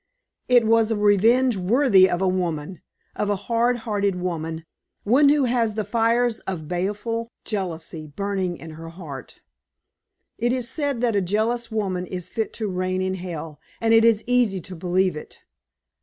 [0.47, 2.81] It was a revenge worthy of a woman
[3.15, 4.65] of a hard hearted woman
[5.03, 9.41] one who has the fires of baleful jealousy burning in her heart.
[10.39, 14.03] It is said that a jealous woman is fit to reign in hell, and it
[14.03, 15.41] is easy to believe it.